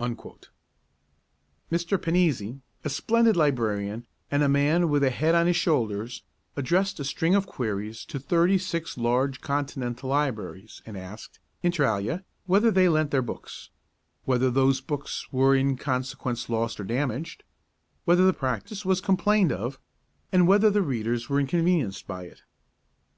[0.00, 0.50] Mr.
[2.00, 6.22] Panizzi a splendid librarian and a man with a head on his shoulders
[6.56, 12.24] addressed a string of queries to thirty six large continental libraries, and asked, inter alia,
[12.46, 13.68] whether they lent their books,
[14.24, 17.44] whether those books were in consequence lost or damaged,
[18.06, 19.78] whether the practice was complained of,
[20.32, 22.40] and whether readers were inconvenienced by it.